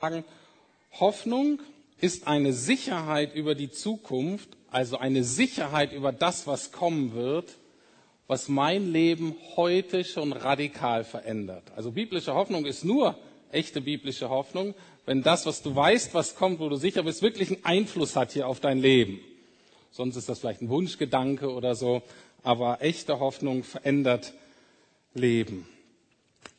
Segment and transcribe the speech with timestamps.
[0.00, 0.24] sagen,
[1.00, 1.60] Hoffnung
[2.00, 7.56] ist eine Sicherheit über die Zukunft, also eine Sicherheit über das, was kommen wird,
[8.28, 11.64] was mein Leben heute schon radikal verändert.
[11.74, 13.18] Also biblische Hoffnung ist nur
[13.50, 14.74] echte biblische Hoffnung,
[15.04, 18.32] wenn das, was du weißt, was kommt, wo du sicher bist, wirklich einen Einfluss hat
[18.32, 19.20] hier auf dein Leben.
[19.90, 22.02] Sonst ist das vielleicht ein Wunschgedanke oder so,
[22.44, 24.34] aber echte Hoffnung verändert
[25.14, 25.66] Leben.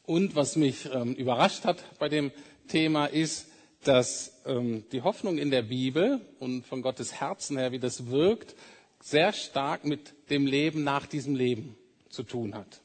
[0.06, 2.32] Und was mich ähm, überrascht hat bei dem
[2.70, 3.48] Thema ist,
[3.84, 8.56] dass ähm, die Hoffnung in der Bibel und von Gottes Herzen her, wie das wirkt,
[9.02, 11.76] sehr stark mit dem Leben nach diesem Leben
[12.10, 12.82] zu tun hat.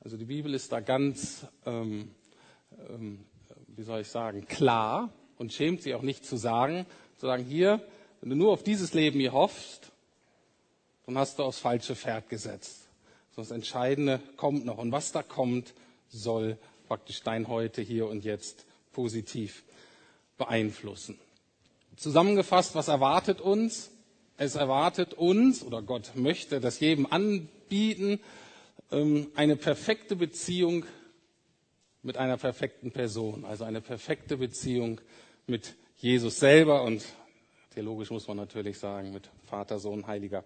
[0.00, 2.10] Also die Bibel ist da ganz, ähm,
[2.88, 3.24] ähm,
[3.68, 6.86] wie soll ich sagen, klar und schämt sich auch nicht zu sagen,
[7.16, 7.80] zu sagen, hier,
[8.20, 9.92] wenn du nur auf dieses Leben hier hoffst,
[11.06, 12.88] dann hast du aufs falsche Pferd gesetzt.
[13.36, 14.78] Das Entscheidende kommt noch.
[14.78, 15.72] Und was da kommt,
[16.08, 16.58] soll
[16.88, 18.66] praktisch dein Heute, hier und jetzt
[18.98, 19.62] positiv
[20.38, 21.20] beeinflussen.
[21.94, 23.92] Zusammengefasst, was erwartet uns?
[24.36, 28.18] Es erwartet uns, oder Gott möchte das jedem anbieten,
[28.90, 30.84] ähm, eine perfekte Beziehung
[32.02, 35.00] mit einer perfekten Person, also eine perfekte Beziehung
[35.46, 37.04] mit Jesus selber und
[37.74, 40.42] theologisch muss man natürlich sagen, mit Vater, Sohn, Heiliger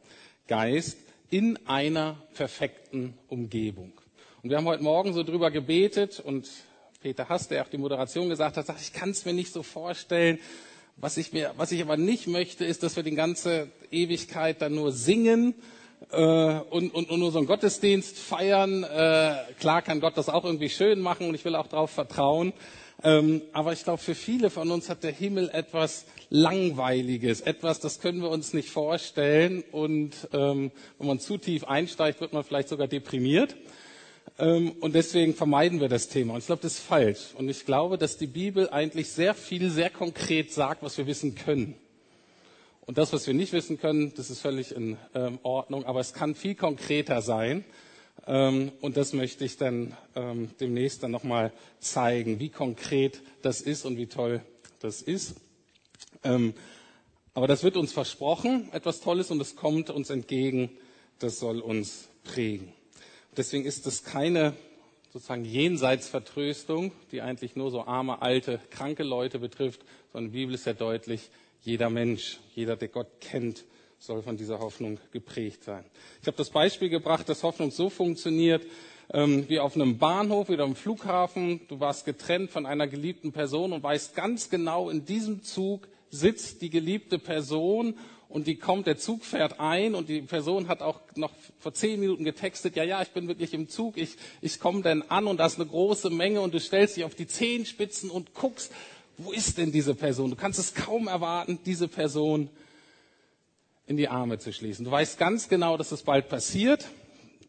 [0.47, 0.99] Geist
[1.31, 3.95] in einer perfekten Umgebung.
[4.43, 6.51] Und wir haben heute Morgen so drüber gebetet und
[7.03, 9.63] Peter Hass, der auch die Moderation gesagt hat, sagt, ich kann es mir nicht so
[9.63, 10.39] vorstellen.
[10.97, 14.75] Was ich, mir, was ich aber nicht möchte, ist, dass wir die ganze Ewigkeit dann
[14.75, 15.55] nur singen
[16.13, 18.85] äh, und, und, und nur so einen Gottesdienst feiern.
[18.85, 22.53] Äh, klar kann Gott das auch irgendwie schön machen und ich will auch darauf vertrauen.
[23.03, 28.01] Ähm, aber ich glaube, für viele von uns hat der Himmel etwas Langweiliges, etwas, das
[28.01, 29.65] können wir uns nicht vorstellen.
[29.73, 33.57] Und ähm, wenn man zu tief einsteigt, wird man vielleicht sogar deprimiert.
[34.39, 36.35] Ähm, und deswegen vermeiden wir das Thema.
[36.35, 37.35] Und ich glaube, das ist falsch.
[37.37, 41.35] Und ich glaube, dass die Bibel eigentlich sehr viel, sehr konkret sagt, was wir wissen
[41.35, 41.75] können.
[42.87, 45.85] Und das, was wir nicht wissen können, das ist völlig in ähm, Ordnung.
[45.85, 47.65] Aber es kann viel konkreter sein.
[48.27, 49.97] Ähm, und das möchte ich dann
[50.61, 54.43] demnächst dann nochmal zeigen, wie konkret das ist und wie toll
[54.81, 55.37] das ist.
[56.23, 60.71] Aber das wird uns versprochen, etwas Tolles, und es kommt uns entgegen.
[61.19, 62.73] Das soll uns prägen.
[63.37, 64.55] Deswegen ist es keine
[65.11, 69.81] sozusagen Jenseitsvertröstung, die eigentlich nur so arme, alte, kranke Leute betrifft,
[70.13, 71.31] sondern die Bibel ist ja deutlich,
[71.63, 73.65] jeder Mensch, jeder, der Gott kennt,
[73.99, 75.85] soll von dieser Hoffnung geprägt sein.
[76.21, 78.67] Ich habe das Beispiel gebracht, dass Hoffnung so funktioniert,
[79.13, 81.61] ähm, wie auf einem Bahnhof oder am Flughafen.
[81.69, 86.63] Du warst getrennt von einer geliebten Person und weißt ganz genau, in diesem Zug sitzt
[86.63, 87.95] die geliebte Person
[88.33, 92.01] und die kommt, der Zug fährt ein und die Person hat auch noch vor zehn
[92.01, 95.37] Minuten getextet, ja, ja, ich bin wirklich im Zug, ich, ich komme dann an und
[95.37, 98.73] da ist eine große Menge und du stellst dich auf die Zehenspitzen und guckst,
[99.19, 100.31] wo ist denn diese Person?
[100.31, 102.49] Du kannst es kaum erwarten, diese Person
[103.87, 104.87] in die Arme zu schließen.
[104.87, 106.89] Du weißt ganz genau, dass es bald passiert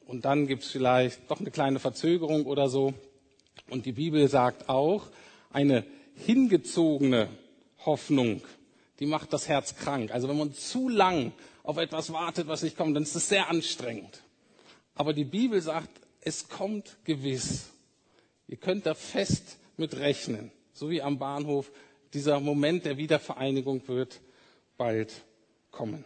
[0.05, 2.93] und dann gibt es vielleicht doch eine kleine Verzögerung oder so.
[3.69, 5.07] Und die Bibel sagt auch,
[5.49, 5.85] eine
[6.15, 7.29] hingezogene
[7.85, 8.41] Hoffnung
[8.99, 10.11] die macht das Herz krank.
[10.11, 11.33] Also wenn man zu lang
[11.63, 14.21] auf etwas wartet, was nicht kommt, dann ist es sehr anstrengend.
[14.95, 15.89] Aber die Bibel sagt,
[16.21, 17.69] es kommt gewiss.
[18.47, 20.51] Ihr könnt da fest mit rechnen.
[20.73, 21.71] So wie am Bahnhof.
[22.13, 24.21] Dieser Moment der Wiedervereinigung wird
[24.77, 25.11] bald
[25.71, 26.05] kommen.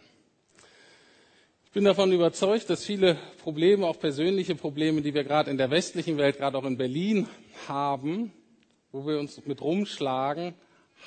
[1.66, 5.70] Ich bin davon überzeugt, dass viele Probleme, auch persönliche Probleme, die wir gerade in der
[5.70, 7.28] westlichen Welt, gerade auch in Berlin
[7.68, 8.32] haben,
[8.90, 10.54] wo wir uns mit rumschlagen,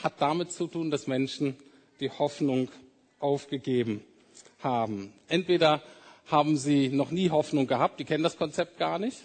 [0.03, 1.55] hat damit zu tun, dass Menschen
[2.01, 2.69] die Hoffnung
[3.19, 4.03] aufgegeben
[4.59, 5.13] haben.
[5.27, 5.81] Entweder
[6.27, 9.17] haben sie noch nie Hoffnung gehabt, die kennen das Konzept gar nicht,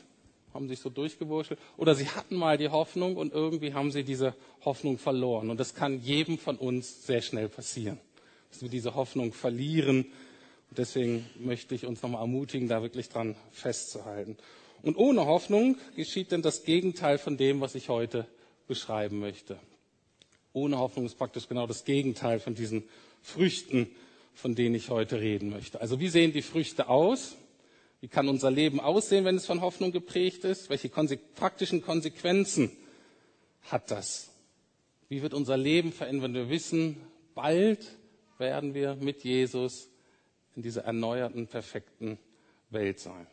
[0.53, 4.35] haben sich so durchgewurschtelt, oder sie hatten mal die Hoffnung und irgendwie haben sie diese
[4.65, 5.51] Hoffnung verloren.
[5.51, 7.99] Und das kann jedem von uns sehr schnell passieren,
[8.51, 10.07] dass wir diese Hoffnung verlieren.
[10.71, 14.37] Und deswegen möchte ich uns nochmal ermutigen, da wirklich dran festzuhalten.
[14.83, 18.27] Und ohne Hoffnung geschieht denn das Gegenteil von dem, was ich heute
[18.67, 19.59] beschreiben möchte.
[20.57, 22.85] Ohne Hoffnung ist praktisch genau das Gegenteil von diesen
[23.21, 23.91] Früchten,
[24.33, 25.83] von denen ich heute reden möchte.
[25.83, 27.37] Also wie sehen die Früchte aus?
[28.01, 30.71] Wie kann unser Leben aussehen, wenn es von Hoffnung geprägt ist?
[30.71, 32.73] Welche praktischen Konsequenzen
[33.65, 34.31] hat das?
[35.11, 37.03] Wie wird unser Leben verändern, wenn wir wissen,
[37.35, 37.87] bald
[38.39, 39.91] werden wir mit Jesus
[40.55, 42.17] in dieser erneuerten, perfekten
[42.71, 43.27] Welt sein?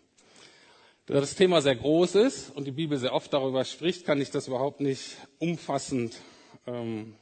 [1.05, 4.29] Da das Thema sehr groß ist und die Bibel sehr oft darüber spricht, kann ich
[4.29, 6.19] das überhaupt nicht umfassend
[6.67, 7.15] ähm,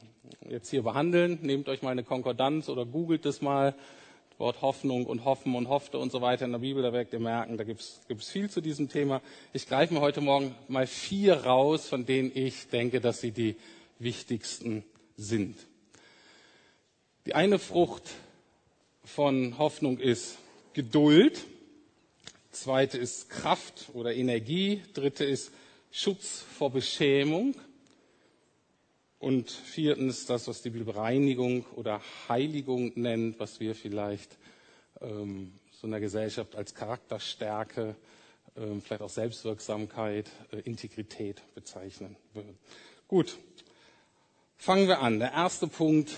[0.49, 1.39] jetzt hier behandeln.
[1.41, 3.75] Nehmt euch mal eine Konkordanz oder googelt es mal.
[4.37, 7.19] Wort Hoffnung und Hoffen und Hoffte und so weiter in der Bibel, da werdet ihr
[7.19, 9.21] merken, da gibt es viel zu diesem Thema.
[9.53, 13.55] Ich greife mir heute Morgen mal vier raus, von denen ich denke, dass sie die
[13.99, 14.83] wichtigsten
[15.15, 15.55] sind.
[17.27, 18.09] Die eine Frucht
[19.05, 20.39] von Hoffnung ist
[20.73, 21.45] Geduld.
[22.49, 24.81] Zweite ist Kraft oder Energie.
[24.95, 25.51] Dritte ist
[25.91, 27.55] Schutz vor Beschämung.
[29.21, 34.35] Und viertens das, was die Bibel Reinigung oder Heiligung nennt, was wir vielleicht
[34.99, 37.95] ähm, so in der Gesellschaft als Charakterstärke,
[38.57, 42.57] ähm, vielleicht auch Selbstwirksamkeit, äh, Integrität bezeichnen würden.
[43.07, 43.37] Gut,
[44.57, 45.19] fangen wir an.
[45.19, 46.17] Der erste Punkt,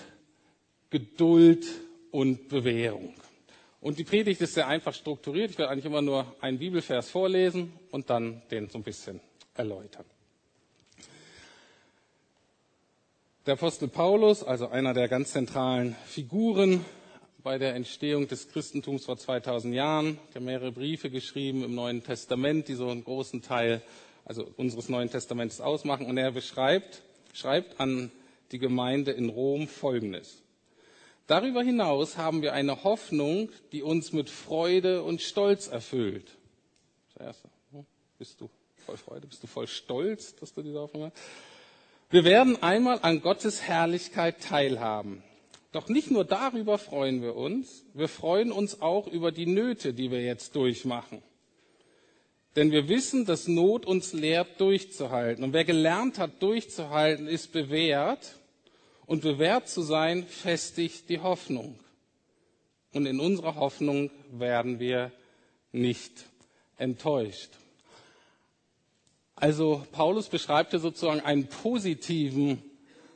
[0.89, 1.65] Geduld
[2.11, 3.15] und Bewährung.
[3.81, 5.51] Und die Predigt ist sehr einfach strukturiert.
[5.51, 9.19] Ich werde eigentlich immer nur einen Bibelvers vorlesen und dann den so ein bisschen
[9.55, 10.05] erläutern.
[13.45, 16.85] Der Apostel Paulus, also einer der ganz zentralen Figuren
[17.43, 22.69] bei der Entstehung des Christentums vor 2000 Jahren, der mehrere Briefe geschrieben im Neuen Testament,
[22.69, 23.81] die so einen großen Teil
[24.23, 26.05] also unseres Neuen Testaments ausmachen.
[26.05, 27.01] Und er beschreibt,
[27.33, 28.13] schreibt an
[28.53, 30.41] die Gemeinde in Rom Folgendes.
[31.27, 36.37] Darüber hinaus haben wir eine Hoffnung, die uns mit Freude und Stolz erfüllt.
[37.15, 37.43] Das.
[37.73, 37.85] Hm?
[38.17, 38.49] Bist du
[38.85, 39.27] voll Freude?
[39.27, 41.17] Bist du voll Stolz, dass du diese Hoffnung hast?
[42.13, 45.23] Wir werden einmal an Gottes Herrlichkeit teilhaben.
[45.71, 50.11] Doch nicht nur darüber freuen wir uns, wir freuen uns auch über die Nöte, die
[50.11, 51.23] wir jetzt durchmachen.
[52.55, 55.43] Denn wir wissen, dass Not uns lehrt, durchzuhalten.
[55.43, 58.37] Und wer gelernt hat, durchzuhalten, ist bewährt.
[59.07, 61.79] Und bewährt zu sein, festigt die Hoffnung.
[62.93, 65.11] Und in unserer Hoffnung werden wir
[65.71, 66.25] nicht
[66.77, 67.49] enttäuscht.
[69.35, 72.61] Also Paulus beschreibt ja sozusagen einen positiven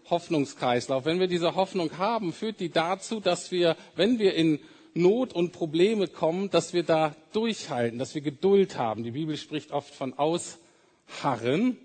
[0.09, 1.05] Hoffnungskreislauf.
[1.05, 4.59] Wenn wir diese Hoffnung haben, führt die dazu, dass wir, wenn wir in
[4.93, 9.03] Not und Probleme kommen, dass wir da durchhalten, dass wir Geduld haben.
[9.03, 11.77] Die Bibel spricht oft von Ausharren.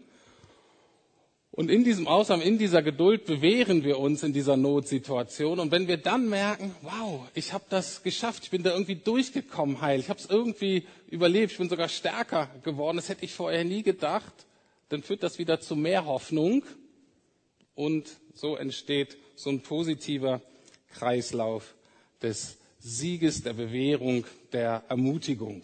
[1.54, 5.60] Und in diesem Ausharren, in dieser Geduld bewähren wir uns in dieser Notsituation.
[5.60, 9.82] Und wenn wir dann merken, wow, ich habe das geschafft, ich bin da irgendwie durchgekommen
[9.82, 13.64] heil, ich habe es irgendwie überlebt, ich bin sogar stärker geworden, das hätte ich vorher
[13.64, 14.32] nie gedacht,
[14.88, 16.64] dann führt das wieder zu mehr Hoffnung.
[17.74, 20.40] Und so entsteht so ein positiver
[20.94, 21.74] Kreislauf
[22.22, 25.62] des Sieges, der Bewährung, der Ermutigung.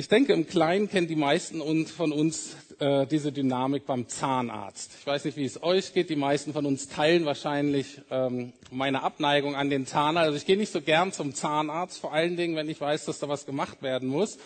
[0.00, 4.92] Ich denke, im Kleinen kennen die meisten von uns äh, diese Dynamik beim Zahnarzt.
[4.98, 6.08] Ich weiß nicht, wie es euch geht.
[6.08, 10.28] Die meisten von uns teilen wahrscheinlich ähm, meine Abneigung an den Zahnarzt.
[10.28, 13.18] Also ich gehe nicht so gern zum Zahnarzt, vor allen Dingen, wenn ich weiß, dass
[13.18, 14.38] da was gemacht werden muss.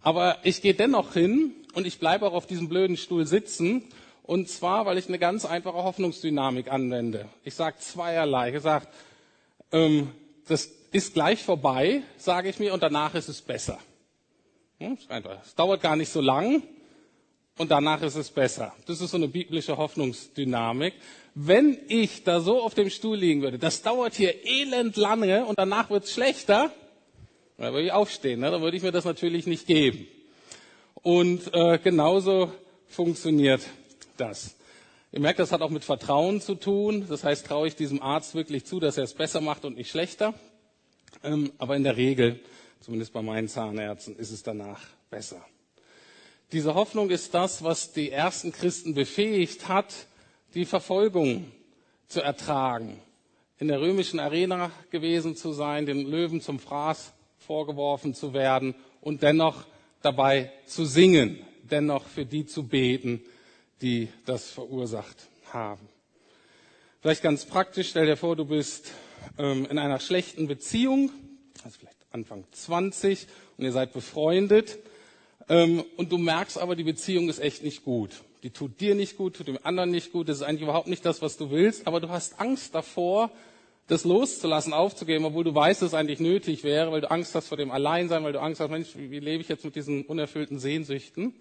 [0.00, 3.84] Aber ich gehe dennoch hin und ich bleibe auch auf diesem blöden Stuhl sitzen.
[4.22, 7.28] Und zwar, weil ich eine ganz einfache Hoffnungsdynamik anwende.
[7.44, 8.54] Ich sage zweierlei.
[8.56, 8.86] Ich sage,
[9.72, 10.08] ähm,
[10.48, 13.78] das ist gleich vorbei, sage ich mir, und danach ist es besser.
[14.78, 14.98] Hm,
[15.42, 16.62] es dauert gar nicht so lang
[17.56, 18.74] und danach ist es besser.
[18.86, 20.92] Das ist so eine biblische Hoffnungsdynamik.
[21.34, 25.58] Wenn ich da so auf dem Stuhl liegen würde, das dauert hier elend lange und
[25.58, 26.70] danach wird es schlechter,
[27.56, 28.40] dann würde ich aufstehen.
[28.40, 28.50] Ne?
[28.50, 30.06] Dann würde ich mir das natürlich nicht geben.
[30.96, 32.52] Und äh, genauso
[32.88, 33.62] funktioniert
[34.18, 34.56] das.
[35.12, 37.06] Ihr merkt, das hat auch mit Vertrauen zu tun.
[37.08, 39.90] Das heißt, traue ich diesem Arzt wirklich zu, dass er es besser macht und nicht
[39.90, 40.34] schlechter.
[41.24, 42.40] Ähm, aber in der Regel
[42.86, 44.80] Zumindest bei meinen Zahnärzten ist es danach
[45.10, 45.44] besser.
[46.52, 49.92] Diese Hoffnung ist das, was die ersten Christen befähigt hat,
[50.54, 51.50] die Verfolgung
[52.06, 53.00] zu ertragen.
[53.58, 59.20] In der römischen Arena gewesen zu sein, den Löwen zum Fraß vorgeworfen zu werden und
[59.24, 59.64] dennoch
[60.00, 63.20] dabei zu singen, dennoch für die zu beten,
[63.82, 65.88] die das verursacht haben.
[67.00, 68.92] Vielleicht ganz praktisch, stell dir vor, du bist
[69.38, 71.10] ähm, in einer schlechten Beziehung,
[71.64, 73.26] also vielleicht Anfang 20
[73.58, 74.78] und ihr seid befreundet
[75.50, 78.22] ähm, und du merkst aber, die Beziehung ist echt nicht gut.
[78.42, 81.04] Die tut dir nicht gut, tut dem anderen nicht gut, das ist eigentlich überhaupt nicht
[81.04, 83.30] das, was du willst, aber du hast Angst davor,
[83.86, 87.48] das loszulassen, aufzugeben, obwohl du weißt, dass es eigentlich nötig wäre, weil du Angst hast
[87.48, 90.06] vor dem Alleinsein, weil du Angst hast, Mensch, wie, wie lebe ich jetzt mit diesen
[90.06, 91.34] unerfüllten Sehnsüchten?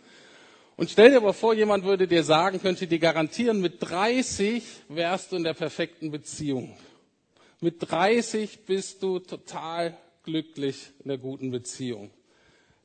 [0.76, 5.32] Und stell dir aber vor, jemand würde dir sagen, könnte dir garantieren, mit 30 wärst
[5.32, 6.76] du in der perfekten Beziehung.
[7.62, 12.12] Mit 30 bist du total glücklich in der guten Beziehung.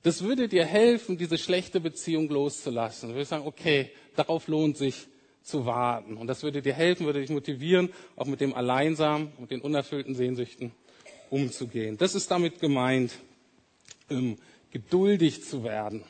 [0.03, 3.11] Das würde dir helfen, diese schlechte Beziehung loszulassen.
[3.11, 5.09] Du würdest sagen, okay, darauf lohnt sich
[5.43, 6.17] zu warten.
[6.17, 10.15] Und das würde dir helfen, würde dich motivieren, auch mit dem Alleinsam, mit den unerfüllten
[10.15, 10.73] Sehnsüchten
[11.29, 11.99] umzugehen.
[11.99, 13.13] Das ist damit gemeint,
[14.09, 14.37] ähm,
[14.71, 16.05] geduldig zu werden,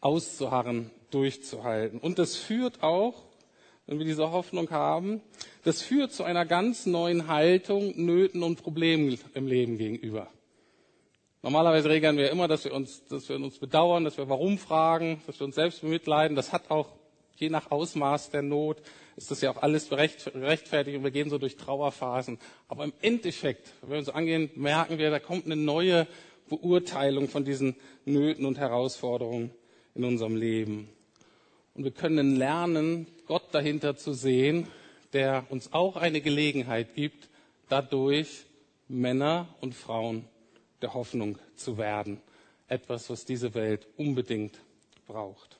[0.00, 2.00] auszuharren, durchzuhalten.
[2.00, 3.24] Und das führt auch,
[3.86, 5.20] wenn wir diese Hoffnung haben,
[5.64, 10.28] das führt zu einer ganz neuen Haltung Nöten und Problemen im Leben gegenüber.
[11.42, 15.22] Normalerweise regeln wir immer, dass wir uns, dass wir uns bedauern, dass wir warum fragen,
[15.26, 16.36] dass wir uns selbst bemitleiden.
[16.36, 16.88] Das hat auch
[17.36, 18.82] je nach Ausmaß der Not
[19.16, 22.38] ist das ja auch alles rechtfertigt und wir gehen so durch Trauerphasen.
[22.68, 26.06] Aber im Endeffekt, wenn wir so angehen, merken wir, da kommt eine neue
[26.48, 27.76] Beurteilung von diesen
[28.06, 29.50] Nöten und Herausforderungen
[29.94, 30.88] in unserem Leben.
[31.74, 34.68] Und wir können lernen, Gott dahinter zu sehen,
[35.12, 37.28] der uns auch eine Gelegenheit gibt,
[37.68, 38.46] dadurch
[38.88, 40.24] Männer und Frauen
[40.82, 42.20] der Hoffnung zu werden.
[42.68, 44.58] Etwas, was diese Welt unbedingt
[45.06, 45.56] braucht.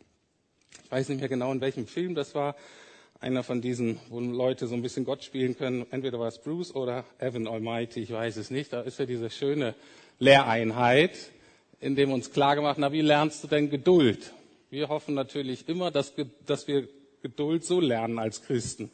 [0.84, 2.56] Ich weiß nicht mehr genau, in welchem Film das war.
[3.20, 5.86] Einer von diesen, wo Leute so ein bisschen Gott spielen können.
[5.90, 8.72] Entweder war es Bruce oder Evan Almighty, ich weiß es nicht.
[8.72, 9.74] Da ist ja diese schöne
[10.18, 11.16] Lehreinheit,
[11.80, 14.32] in dem uns klar gemacht, na, wie lernst du denn Geduld?
[14.70, 16.12] Wir hoffen natürlich immer, dass,
[16.46, 16.88] dass wir
[17.22, 18.90] Geduld so lernen als Christen.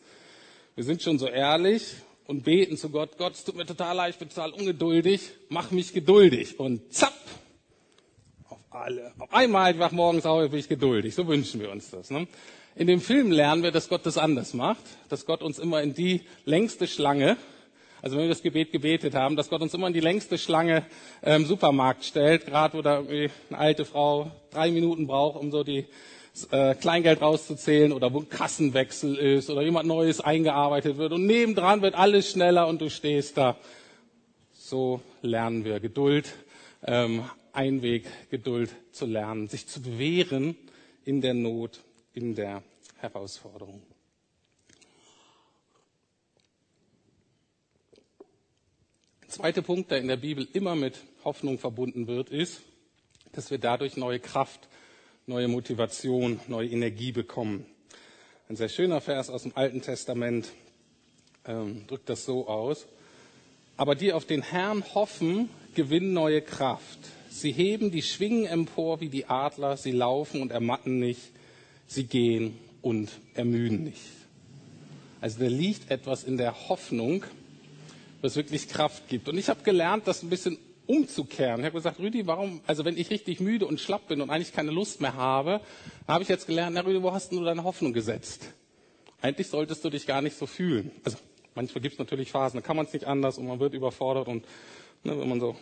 [0.76, 1.94] Wir sind schon so ehrlich
[2.26, 5.70] und beten zu Gott, Gott, es tut mir total leid, ich bin total ungeduldig, mach
[5.70, 6.60] mich geduldig.
[6.60, 7.14] Und zapp,
[8.46, 9.14] auf alle.
[9.18, 11.14] Auf einmal, ich wach morgens auf, bin ich geduldig.
[11.14, 12.10] So wünschen wir uns das.
[12.10, 12.28] Ne?
[12.74, 15.94] In dem Film lernen wir, dass Gott das anders macht, dass Gott uns immer in
[15.94, 17.38] die längste Schlange,
[18.02, 20.84] also wenn wir das Gebet gebetet haben, dass Gott uns immer in die längste Schlange
[21.22, 25.64] im ähm, Supermarkt stellt, gerade wo da eine alte Frau drei Minuten braucht, um so
[25.64, 25.86] die
[26.44, 31.82] äh, Kleingeld rauszuzählen oder wo ein Kassenwechsel ist oder jemand Neues eingearbeitet wird und nebendran
[31.82, 33.56] wird alles schneller und du stehst da.
[34.52, 36.34] So lernen wir Geduld,
[36.82, 40.56] ähm, Einweg Geduld zu lernen, sich zu bewähren
[41.04, 41.80] in der Not,
[42.12, 42.62] in der
[42.98, 43.82] Herausforderung.
[49.22, 52.62] Der zweite Punkt, der in der Bibel immer mit Hoffnung verbunden wird, ist,
[53.32, 54.68] dass wir dadurch neue Kraft
[55.28, 57.66] neue Motivation, neue Energie bekommen.
[58.48, 60.52] Ein sehr schöner Vers aus dem Alten Testament
[61.44, 62.86] ähm, drückt das so aus.
[63.76, 67.00] Aber die auf den Herrn hoffen, gewinnen neue Kraft.
[67.28, 71.32] Sie heben die Schwingen empor wie die Adler, sie laufen und ermatten nicht,
[71.88, 74.00] sie gehen und ermüden nicht.
[75.20, 77.24] Also da liegt etwas in der Hoffnung,
[78.20, 79.28] was wirklich Kraft gibt.
[79.28, 80.56] Und ich habe gelernt, das ein bisschen
[80.86, 81.60] umzukehren.
[81.60, 84.52] Ich habe gesagt, Rüdi, warum, also wenn ich richtig müde und schlapp bin und eigentlich
[84.52, 85.60] keine Lust mehr habe,
[86.06, 88.52] habe ich jetzt gelernt, na Rüdi, wo hast du deine Hoffnung gesetzt?
[89.20, 90.90] Eigentlich solltest du dich gar nicht so fühlen.
[91.04, 91.18] Also
[91.54, 94.28] manchmal gibt es natürlich Phasen, da kann man es nicht anders und man wird überfordert
[94.28, 94.44] und
[95.02, 95.56] ne, wenn man so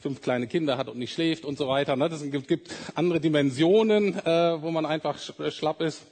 [0.00, 1.96] fünf kleine Kinder hat und nicht schläft und so weiter.
[1.96, 6.02] Ne, das gibt, gibt andere Dimensionen, äh, wo man einfach äh, schlapp ist.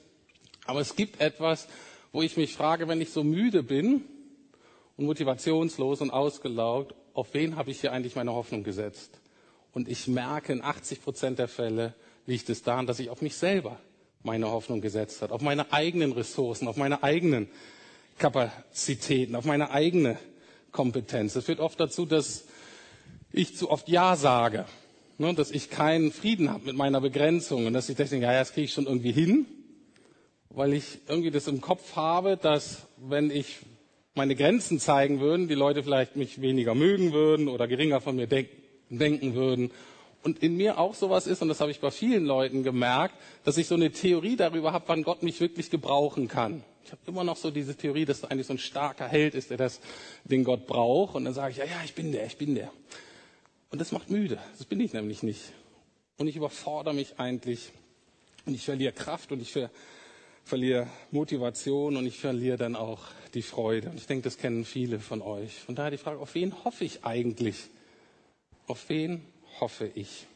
[0.66, 1.68] Aber es gibt etwas,
[2.12, 4.04] wo ich mich frage, wenn ich so müde bin
[4.96, 9.18] und motivationslos und ausgelaugt auf wen habe ich hier eigentlich meine Hoffnung gesetzt?
[9.72, 11.92] Und ich merke, in 80 Prozent der Fälle
[12.26, 13.80] liegt es daran, dass ich auf mich selber
[14.22, 17.48] meine Hoffnung gesetzt habe, auf meine eigenen Ressourcen, auf meine eigenen
[18.18, 20.16] Kapazitäten, auf meine eigene
[20.70, 21.34] Kompetenz.
[21.34, 22.44] Es führt oft dazu, dass
[23.32, 24.64] ich zu oft Ja sage,
[25.18, 28.52] ne, dass ich keinen Frieden habe mit meiner Begrenzung und dass ich denke, ja, das
[28.52, 29.44] kriege ich schon irgendwie hin,
[30.50, 33.56] weil ich irgendwie das im Kopf habe, dass wenn ich
[34.18, 38.26] meine Grenzen zeigen würden, die Leute vielleicht mich weniger mögen würden oder geringer von mir
[38.26, 38.48] denk
[38.90, 39.70] denken würden.
[40.22, 43.56] Und in mir auch sowas ist, und das habe ich bei vielen Leuten gemerkt, dass
[43.56, 46.64] ich so eine Theorie darüber habe, wann Gott mich wirklich gebrauchen kann.
[46.84, 49.56] Ich habe immer noch so diese Theorie, dass eigentlich so ein starker Held ist, der
[49.56, 49.80] das,
[50.24, 51.14] den Gott braucht.
[51.14, 52.72] Und dann sage ich, ja, ja, ich bin der, ich bin der.
[53.70, 54.38] Und das macht müde.
[54.56, 55.52] Das bin ich nämlich nicht.
[56.16, 57.70] Und ich überfordere mich eigentlich.
[58.46, 59.70] Und ich verliere Kraft und ich ver
[60.44, 63.00] verliere Motivation und ich verliere dann auch
[63.34, 63.90] die Freude.
[63.90, 65.54] Und ich denke, das kennen viele von euch.
[65.54, 67.66] Von daher die Frage, auf wen hoffe ich eigentlich?
[68.66, 69.24] Auf wen
[69.60, 70.26] hoffe ich?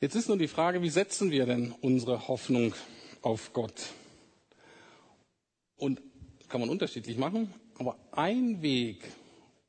[0.00, 2.72] Jetzt ist nur die Frage, wie setzen wir denn unsere Hoffnung
[3.22, 3.88] auf Gott?
[5.76, 6.00] Und
[6.48, 9.02] kann man unterschiedlich machen, aber ein Weg,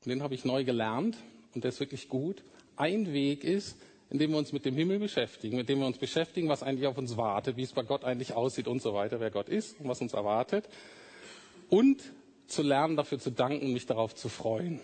[0.06, 1.18] den habe ich neu gelernt
[1.54, 2.44] und der ist wirklich gut,
[2.76, 3.76] ein Weg ist,
[4.10, 6.98] indem wir uns mit dem Himmel beschäftigen, mit dem wir uns beschäftigen, was eigentlich auf
[6.98, 9.88] uns wartet, wie es bei Gott eigentlich aussieht und so weiter, wer Gott ist und
[9.88, 10.68] was uns erwartet.
[11.70, 12.02] Und
[12.48, 14.80] zu lernen, dafür zu danken, mich darauf zu freuen.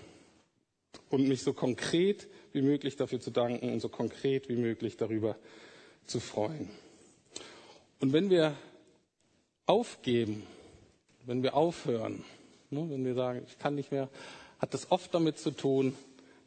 [1.09, 5.35] Und mich so konkret wie möglich dafür zu danken und so konkret wie möglich darüber
[6.05, 6.69] zu freuen.
[7.99, 8.55] Und wenn wir
[9.65, 10.43] aufgeben,
[11.25, 12.23] wenn wir aufhören,
[12.69, 14.09] ne, wenn wir sagen, ich kann nicht mehr,
[14.59, 15.97] hat das oft damit zu tun,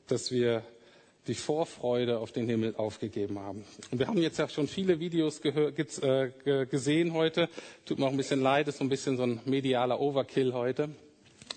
[0.07, 0.63] dass wir
[1.29, 3.65] die Vorfreude auf den Himmel aufgegeben haben.
[3.91, 6.31] Und wir haben jetzt ja schon viele Videos äh,
[6.67, 7.49] gesehen heute.
[7.85, 10.89] Tut mir auch ein bisschen leid, ist so ein bisschen so ein medialer Overkill heute.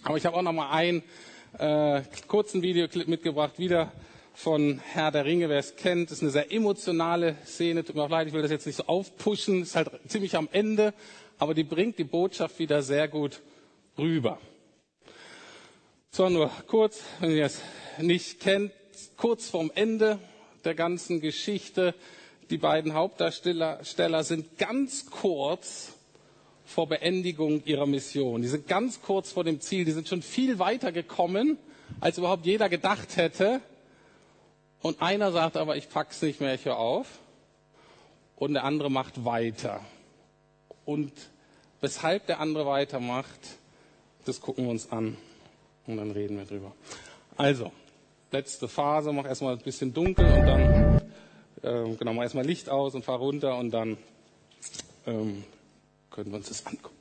[0.03, 1.03] Aber ich habe auch noch mal einen
[1.57, 3.91] äh, kurzen Videoclip mitgebracht, wieder
[4.33, 6.09] von Herr der Ringe, wer es kennt.
[6.09, 7.83] Das ist eine sehr emotionale Szene.
[7.83, 9.61] Tut mir auch leid, ich will das jetzt nicht so aufpushen.
[9.61, 10.93] Ist halt ziemlich am Ende,
[11.37, 13.41] aber die bringt die Botschaft wieder sehr gut
[13.97, 14.37] rüber.
[16.11, 17.61] So, nur kurz, wenn ihr es
[17.97, 18.73] nicht kennt,
[19.17, 20.19] kurz vorm Ende
[20.63, 21.93] der ganzen Geschichte.
[22.49, 25.93] Die beiden Hauptdarsteller sind ganz kurz
[26.65, 28.41] vor Beendigung ihrer Mission.
[28.41, 29.85] Die sind ganz kurz vor dem Ziel.
[29.85, 31.57] Die sind schon viel weiter gekommen,
[31.99, 33.61] als überhaupt jeder gedacht hätte.
[34.81, 37.19] Und einer sagt aber, ich pack's nicht mehr, ich höre auf.
[38.35, 39.81] Und der andere macht weiter.
[40.85, 41.11] Und
[41.81, 43.39] weshalb der andere weitermacht,
[44.25, 45.17] das gucken wir uns an.
[45.87, 46.73] Und dann reden wir drüber.
[47.37, 47.71] Also,
[48.31, 51.01] letzte Phase, mach erstmal ein bisschen dunkel und dann,
[51.63, 53.97] äh, genau, mach erstmal Licht aus und fahr runter und dann
[55.05, 55.43] ähm,
[56.09, 57.00] können wir uns das angucken.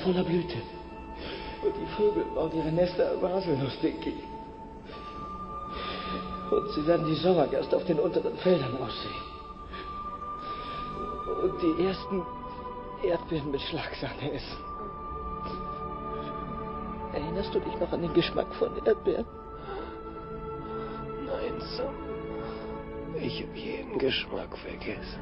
[0.00, 0.58] Voller Blüte.
[1.62, 4.14] Und die Vögel bauen ihre Nester über Haselnuss, Dinky.
[6.50, 9.22] Und sie werden die Sommergast auf den unteren Feldern aussehen.
[11.42, 12.22] Und die ersten
[13.04, 14.58] Erdbeeren mit Schlagsahne essen.
[17.12, 19.26] Erinnerst du dich noch an den Geschmack von Erdbeeren?
[21.26, 21.94] Nein, Sam.
[23.20, 25.20] Ich habe jeden Geschmack vergessen.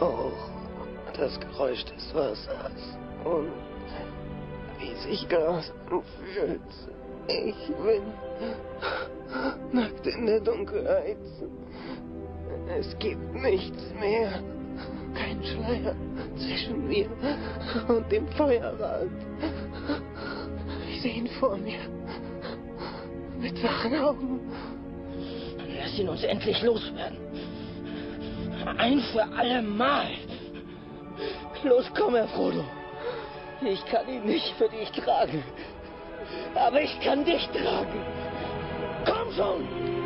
[0.00, 0.59] Auch
[1.18, 3.50] das Geräusch des Wassers und
[4.78, 6.60] wie sich Gras anfühlt.
[7.28, 8.02] Ich bin
[9.72, 11.16] nackt in der Dunkelheit.
[12.78, 14.42] Es gibt nichts mehr.
[15.14, 15.94] Kein Schleier
[16.36, 17.08] zwischen mir
[17.88, 19.08] und dem Feuerrad.
[20.88, 21.80] Ich sehe ihn vor mir.
[23.38, 24.40] Mit wachen Augen.
[25.78, 27.18] Lass ihn uns endlich loswerden.
[28.76, 30.10] Ein für alle Mal.
[31.62, 32.64] Los, komm, Herr Frodo.
[33.60, 35.44] Ich kann ihn nicht für dich tragen.
[36.54, 38.04] Aber ich kann dich tragen.
[39.04, 39.99] Komm schon!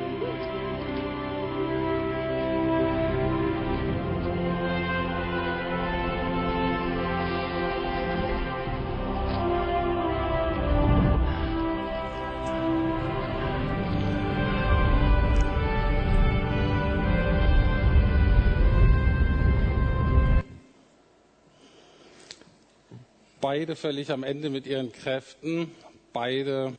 [23.45, 25.71] Beide völlig am Ende mit ihren Kräften.
[26.15, 26.73] Beide,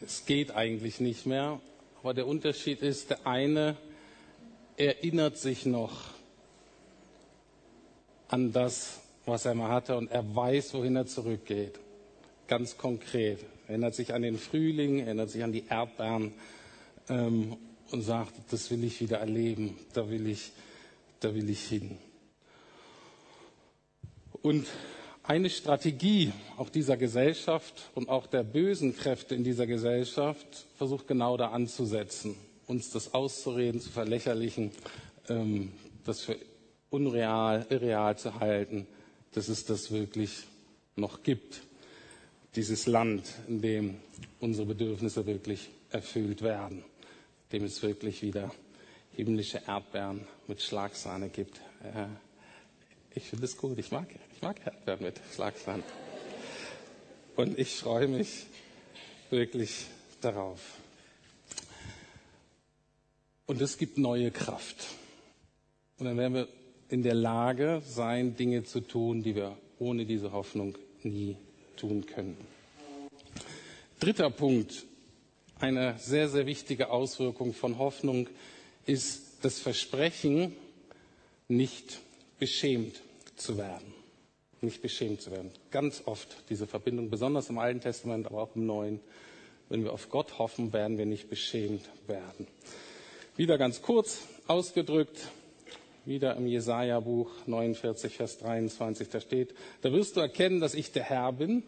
[0.00, 1.60] es geht eigentlich nicht mehr.
[2.00, 3.76] Aber der Unterschied ist, der eine
[4.76, 6.12] erinnert sich noch
[8.28, 11.80] an das, was er mal hatte und er weiß, wohin er zurückgeht.
[12.46, 13.40] Ganz konkret.
[13.64, 16.34] Er erinnert sich an den Frühling, erinnert sich an die Erdbeeren
[17.08, 17.56] ähm,
[17.90, 20.52] und sagt, das will ich wieder erleben, da will ich,
[21.18, 21.98] da will ich hin.
[24.44, 24.66] Und
[25.22, 31.38] eine Strategie auch dieser Gesellschaft und auch der bösen Kräfte in dieser Gesellschaft versucht genau
[31.38, 34.70] da anzusetzen, uns das auszureden, zu verlächerlichen,
[35.30, 35.72] ähm,
[36.04, 36.36] das für
[36.90, 38.86] unreal, irreal zu halten,
[39.32, 40.44] dass es das wirklich
[40.94, 41.62] noch gibt.
[42.54, 43.94] Dieses Land, in dem
[44.40, 46.84] unsere Bedürfnisse wirklich erfüllt werden,
[47.50, 48.52] dem es wirklich wieder
[49.16, 51.62] himmlische Erdbeeren mit Schlagsahne gibt.
[51.82, 52.08] Äh,
[53.14, 53.78] ich finde es gut.
[53.78, 55.82] Ich mag, ich mag Erdbeeren mit Schlagsahne.
[57.36, 58.46] Und ich freue mich
[59.30, 59.86] wirklich
[60.20, 60.60] darauf.
[63.46, 64.86] Und es gibt neue Kraft.
[65.98, 66.48] Und dann werden wir
[66.88, 71.36] in der Lage sein, Dinge zu tun, die wir ohne diese Hoffnung nie
[71.76, 72.36] tun können.
[74.00, 74.84] Dritter Punkt,
[75.58, 78.28] eine sehr, sehr wichtige Auswirkung von Hoffnung
[78.86, 80.54] ist das Versprechen,
[81.48, 82.00] nicht
[82.38, 83.00] beschämt
[83.36, 83.94] zu werden.
[84.60, 85.50] Nicht beschämt zu werden.
[85.70, 89.00] Ganz oft diese Verbindung, besonders im Alten Testament, aber auch im Neuen.
[89.68, 92.46] Wenn wir auf Gott hoffen, werden wir nicht beschämt werden.
[93.36, 95.28] Wieder ganz kurz ausgedrückt.
[96.06, 101.04] wieder im Jesaja-Buch 49, Vers 23, da steht, da wirst du erkennen, dass ich der
[101.04, 101.62] Herr bin.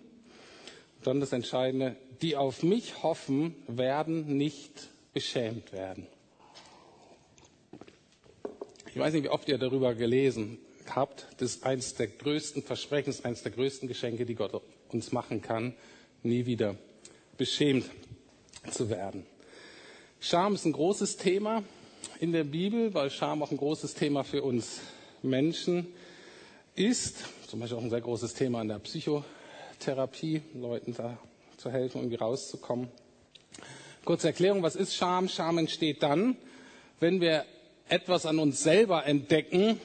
[0.99, 6.07] Und dann das Entscheidende, die auf mich hoffen, werden nicht beschämt werden.
[8.97, 10.57] Ich weiß nicht, wie oft ihr darüber gelesen
[10.89, 11.27] habt.
[11.37, 15.75] Das ist eines der größten Versprechen, eines der größten Geschenke, die Gott uns machen kann,
[16.23, 16.77] nie wieder
[17.37, 17.91] beschämt
[18.71, 19.27] zu werden.
[20.19, 21.63] Scham ist ein großes Thema
[22.21, 24.81] in der Bibel, weil Scham auch ein großes Thema für uns
[25.21, 25.89] Menschen
[26.75, 27.19] ist.
[27.49, 31.19] Zum Beispiel auch ein sehr großes Thema in der Psychotherapie, Leuten da
[31.59, 32.89] zu helfen, irgendwie rauszukommen.
[34.07, 35.29] Kurze Erklärung, was ist Scham?
[35.29, 36.39] Scham entsteht dann,
[36.99, 37.45] wenn wir
[37.89, 39.81] etwas an uns selber entdecken,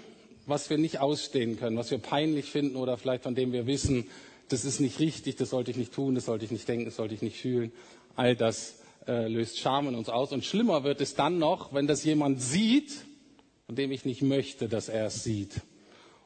[0.45, 4.07] was wir nicht ausstehen können, was wir peinlich finden oder vielleicht von dem wir wissen,
[4.49, 6.97] das ist nicht richtig, das sollte ich nicht tun, das sollte ich nicht denken, das
[6.97, 7.71] sollte ich nicht fühlen.
[8.15, 10.31] All das äh, löst Scham in uns aus.
[10.31, 13.05] Und schlimmer wird es dann noch, wenn das jemand sieht,
[13.65, 15.61] von dem ich nicht möchte, dass er es sieht.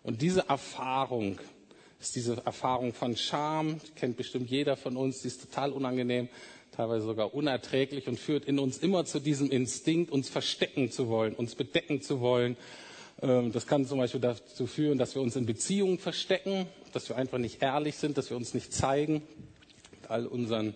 [0.01, 1.39] Und diese Erfahrung
[1.99, 6.29] ist diese Erfahrung von Scham, die kennt bestimmt jeder von uns, die ist total unangenehm,
[6.75, 11.33] teilweise sogar unerträglich und führt in uns immer zu diesem Instinkt, uns verstecken zu wollen,
[11.33, 12.57] uns bedecken zu wollen.
[13.21, 17.15] Ähm, das kann zum Beispiel dazu führen, dass wir uns in Beziehungen verstecken, dass wir
[17.15, 19.21] einfach nicht ehrlich sind, dass wir uns nicht zeigen
[19.91, 20.73] mit all unseren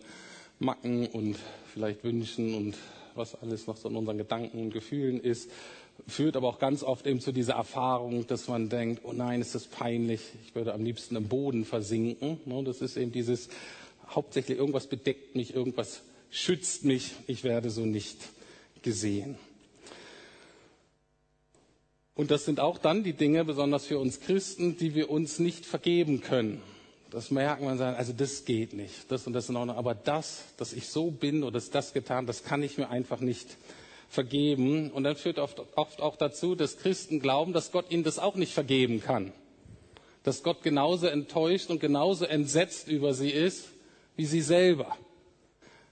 [0.59, 1.37] Macken und
[1.73, 2.75] vielleicht Wünschen und
[3.15, 5.49] was alles noch so in unseren Gedanken und Gefühlen ist,
[6.07, 9.55] führt aber auch ganz oft eben zu dieser Erfahrung, dass man denkt, oh nein, ist
[9.55, 12.39] das peinlich, ich würde am liebsten im Boden versinken.
[12.45, 13.49] Ne, das ist eben dieses,
[14.09, 18.17] hauptsächlich irgendwas bedeckt mich, irgendwas schützt mich, ich werde so nicht
[18.81, 19.37] gesehen.
[22.15, 25.65] Und das sind auch dann die Dinge, besonders für uns Christen, die wir uns nicht
[25.65, 26.61] vergeben können.
[27.11, 29.77] Das merken wir und sagen, also das geht nicht, das und das in Ordnung.
[29.77, 33.19] Aber das, dass ich so bin oder dass das getan, das kann ich mir einfach
[33.19, 33.57] nicht
[34.09, 34.91] vergeben.
[34.91, 38.35] Und dann führt oft, oft auch dazu, dass Christen glauben, dass Gott ihnen das auch
[38.35, 39.31] nicht vergeben kann.
[40.23, 43.69] Dass Gott genauso enttäuscht und genauso entsetzt über sie ist,
[44.19, 44.97] wie sie selber.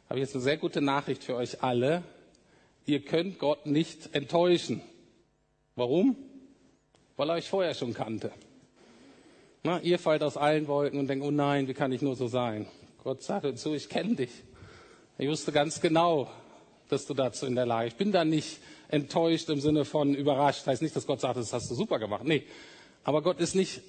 [0.10, 2.04] Habe jetzt eine sehr gute Nachricht für euch alle.
[2.86, 4.82] Ihr könnt Gott nicht enttäuschen.
[5.78, 6.18] Warum?
[7.16, 8.34] Weil er euch vorher schon kannte.
[9.64, 12.28] Na, ihr fallt aus allen Wolken und denkt, oh nein, wie kann ich nur so
[12.28, 12.68] sein?
[13.02, 14.32] Gott sagte zu, ich kenne dich.
[15.18, 16.30] Ich wusste ganz genau,
[16.90, 17.88] dass du dazu in der Lage.
[17.88, 18.60] Ich bin da nicht
[18.90, 20.64] enttäuscht im Sinne von überrascht.
[20.64, 22.26] Das heißt nicht, dass Gott sagt, das hast du super gemacht.
[22.26, 22.44] Nee.
[23.06, 23.80] Aber Gott ist nicht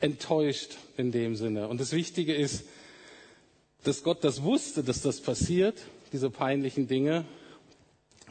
[0.00, 1.68] enttäuscht in dem Sinne.
[1.68, 2.64] Und das Wichtige ist,
[3.84, 7.24] dass Gott das wusste, dass das passiert, diese peinlichen Dinge,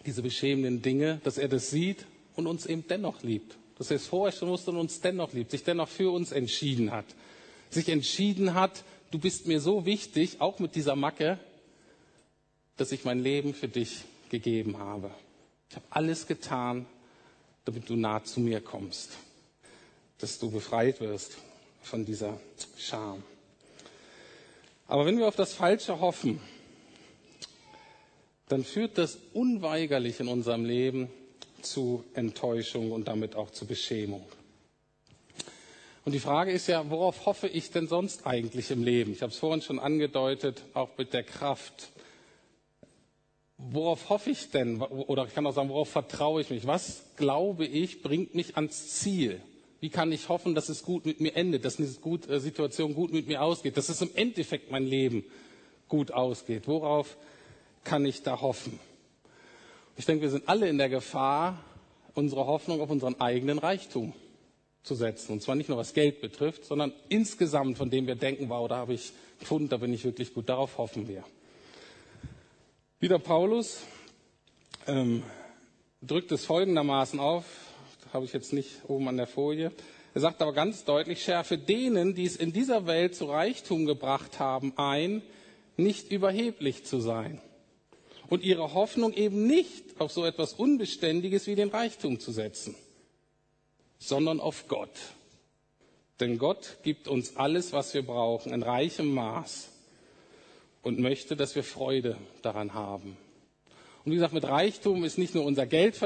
[0.06, 4.08] diese beschämenden Dinge, dass er das sieht und uns eben dennoch liebt dass er es
[4.08, 7.06] vorher schon wusste und uns dennoch liebt, sich dennoch für uns entschieden hat.
[7.70, 11.40] Sich entschieden hat, du bist mir so wichtig, auch mit dieser Macke,
[12.78, 15.12] dass ich mein Leben für dich gegeben habe.
[15.70, 16.86] Ich habe alles getan,
[17.66, 19.12] damit du nah zu mir kommst,
[20.20, 21.38] dass du befreit wirst
[21.82, 22.40] von dieser
[22.78, 23.24] Scham.
[24.88, 26.40] Aber wenn wir auf das Falsche hoffen,
[28.50, 31.10] dann führt das unweigerlich in unserem Leben
[31.62, 34.26] zu Enttäuschung und damit auch zu Beschämung.
[36.06, 39.14] Und die Frage ist ja, worauf hoffe ich denn sonst eigentlich im Leben?
[39.14, 41.90] Ich habe es vorhin schon angedeutet, auch mit der Kraft.
[43.58, 44.82] Worauf hoffe ich denn?
[44.82, 46.68] Oder ich kann auch sagen, worauf vertraue ich mich?
[46.68, 49.42] Was glaube ich, bringt mich ans Ziel?
[49.84, 53.12] Wie kann ich hoffen, dass es gut mit mir endet, dass diese äh, Situation gut
[53.12, 55.26] mit mir ausgeht, dass es im Endeffekt mein Leben
[55.90, 56.70] gut ausgeht?
[56.70, 57.18] Worauf
[57.84, 58.80] kann ich da hoffen?
[59.98, 61.62] Ich denke, wir sind alle in der Gefahr,
[62.14, 64.14] unsere Hoffnung auf unseren eigenen Reichtum
[64.84, 65.34] zu setzen.
[65.34, 68.78] Und zwar nicht nur was Geld betrifft, sondern insgesamt, von dem wir denken, wow, da
[68.78, 70.48] habe ich gefunden, da bin ich wirklich gut.
[70.48, 71.26] Darauf hoffen wir.
[73.02, 73.82] Wieder Paulus
[74.88, 75.24] ähm,
[76.02, 77.44] drückt es folgendermaßen auf,
[78.14, 79.72] habe ich jetzt nicht oben an der Folie.
[80.14, 84.40] Er sagt aber ganz deutlich, schärfe denen, die es in dieser Welt zu Reichtum gebracht
[84.40, 85.22] haben, ein,
[85.78, 87.42] nicht überheblich zu sein
[88.30, 92.76] und ihre Hoffnung eben nicht auf so etwas Unbeständiges wie den Reichtum zu setzen,
[94.00, 94.90] sondern auf Gott.
[96.20, 99.70] Denn Gott gibt uns alles, was wir brauchen, in reichem Maß
[100.82, 103.18] und möchte, dass wir Freude daran haben.
[104.06, 105.98] Und wie gesagt, mit Reichtum ist nicht nur unser Geld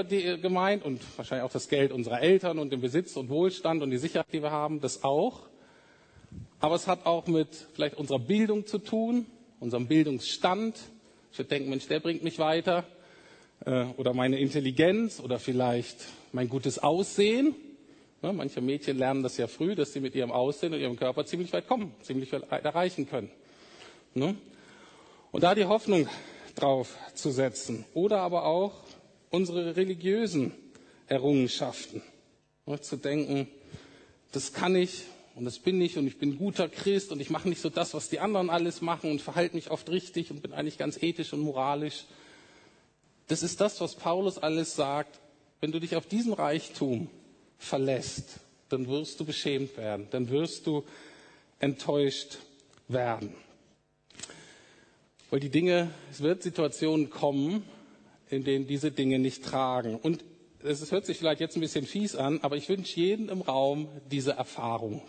[0.42, 3.98] gemeint und wahrscheinlich auch das Geld unserer Eltern und den Besitz und Wohlstand und die
[3.98, 5.48] Sicherheit, die wir haben, das auch.
[6.60, 9.26] Aber es hat auch mit vielleicht unserer Bildung zu tun,
[9.60, 10.78] unserem Bildungsstand,
[11.32, 12.84] ich würde denken, Mensch, der bringt mich weiter.
[13.66, 15.98] Äh, oder meine Intelligenz oder vielleicht
[16.32, 17.56] mein gutes Aussehen.
[18.22, 21.54] Manche Mädchen lernen das ja früh, dass sie mit ihrem Aussehen und ihrem Körper ziemlich
[21.54, 23.30] weit kommen, ziemlich weit erreichen können.
[24.16, 24.36] Ne?
[25.32, 26.08] Und da die Hoffnung
[26.58, 27.86] drauf zu setzen.
[27.94, 28.74] Oder aber auch
[29.30, 30.52] unsere religiösen
[31.08, 32.02] Errungenschaften.
[32.82, 33.48] Zu denken,
[34.34, 37.48] das kann ich und das bin ich und ich bin guter Christ und ich mache
[37.48, 40.52] nicht so das, was die anderen alles machen und verhalte mich oft richtig und bin
[40.52, 42.06] eigentlich ganz ethisch und moralisch.
[43.28, 45.20] Das ist das, was Paulus alles sagt.
[45.62, 47.10] Wenn du dich auf diesen Reichtum
[47.58, 48.40] verlässt,
[48.70, 50.84] dann wirst du beschämt werden, dann wirst du
[51.60, 52.38] enttäuscht
[52.88, 53.34] werden.
[55.30, 57.64] Weil die Dinge, es wird Situationen kommen,
[58.30, 59.96] in denen diese Dinge nicht tragen.
[59.96, 60.24] Und
[60.64, 63.88] es hört sich vielleicht jetzt ein bisschen fies an, aber ich wünsche jedem im Raum
[64.10, 65.02] diese Erfahrung.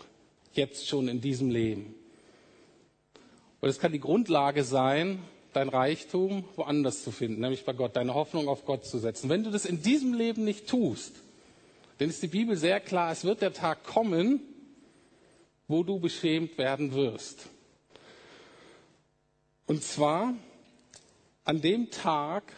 [0.53, 1.95] Jetzt schon in diesem Leben.
[3.61, 5.19] Weil es kann die Grundlage sein,
[5.53, 9.29] dein Reichtum woanders zu finden, nämlich bei Gott, deine Hoffnung auf Gott zu setzen.
[9.29, 11.13] Wenn du das in diesem Leben nicht tust,
[11.97, 14.41] dann ist die Bibel sehr klar, es wird der Tag kommen,
[15.67, 17.47] wo du beschämt werden wirst.
[19.69, 20.33] Und zwar
[21.45, 22.53] an dem Tag,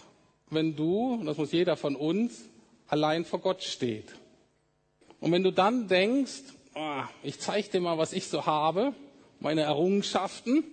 [0.49, 2.45] wenn du, und das muss jeder von uns,
[2.87, 4.15] allein vor Gott steht.
[5.19, 6.41] Und wenn du dann denkst,
[6.73, 8.93] oh, ich zeige dir mal, was ich so habe,
[9.41, 10.63] meine Errungenschaften,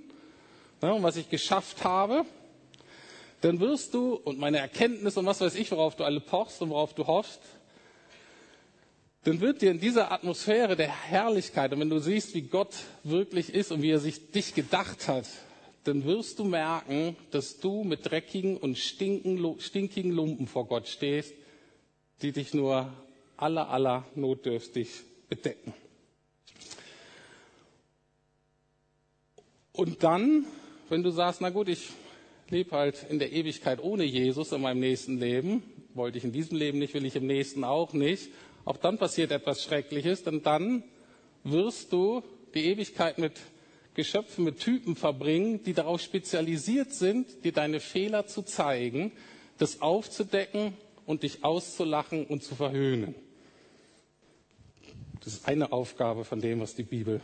[0.81, 2.25] ja, und was ich geschafft habe,
[3.41, 6.71] dann wirst du, und meine Erkenntnis und was weiß ich, worauf du alle pochst und
[6.71, 7.41] worauf du hoffst,
[9.25, 13.53] dann wird dir in dieser Atmosphäre der Herrlichkeit, und wenn du siehst, wie Gott wirklich
[13.53, 15.27] ist und wie er sich dich gedacht hat,
[15.85, 21.35] dann wirst du merken, dass du mit dreckigen und stinkigen Lumpen vor Gott stehst,
[22.23, 22.93] die dich nur
[23.37, 24.89] aller, aller notdürftig
[25.29, 25.73] bedecken.
[29.73, 30.45] Und dann,
[30.89, 31.91] wenn du sagst, na gut, ich
[32.51, 35.63] lebe halt in der Ewigkeit ohne Jesus in meinem nächsten Leben,
[35.95, 38.31] wollte ich in diesem Leben nicht, will ich im nächsten auch nicht,
[38.65, 40.83] auch dann passiert etwas Schreckliches, denn dann
[41.45, 42.23] wirst du
[42.55, 43.35] die Ewigkeit mit
[43.99, 49.11] Geschöpfen, mit Typen verbringen, die darauf spezialisiert sind, dir deine Fehler zu zeigen,
[49.59, 53.17] das aufzudecken und dich auszulachen und zu verhöhnen.
[55.25, 57.21] Das ist eine Aufgabe von dem, was die Bibel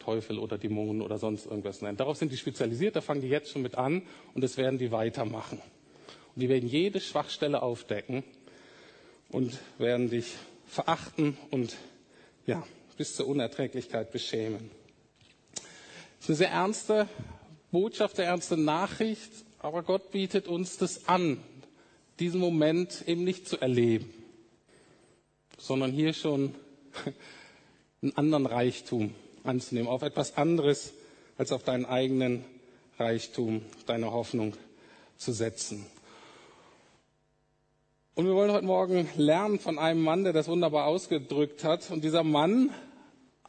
[0.00, 2.00] Teufel oder Dämonen oder sonst irgendwas nennt.
[2.00, 4.02] Darauf sind die spezialisiert, da fangen die jetzt schon mit an
[4.34, 5.62] und das werden die weitermachen.
[6.34, 8.24] Und die werden jede Schwachstelle aufdecken
[9.28, 10.34] und werden dich
[10.66, 11.76] verachten und
[12.44, 14.77] ja, bis zur Unerträglichkeit beschämen.
[16.18, 17.08] Das ist eine sehr ernste
[17.70, 21.42] Botschaft, eine ernste Nachricht, aber Gott bietet uns das an,
[22.18, 24.12] diesen Moment eben nicht zu erleben,
[25.56, 26.54] sondern hier schon
[28.02, 30.92] einen anderen Reichtum anzunehmen, auf etwas anderes
[31.36, 32.44] als auf deinen eigenen
[32.98, 34.54] Reichtum, deine Hoffnung
[35.16, 35.86] zu setzen.
[38.18, 41.88] Und wir wollen heute Morgen lernen von einem Mann, der das wunderbar ausgedrückt hat.
[41.92, 42.70] Und dieser Mann